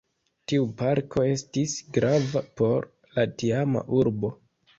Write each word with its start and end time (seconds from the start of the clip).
Tiu 0.51 0.63
parko 0.79 1.25
estis 1.33 1.75
grava 1.99 2.43
por 2.63 2.89
la 3.19 3.27
tiama 3.45 3.87
urbo. 4.01 4.35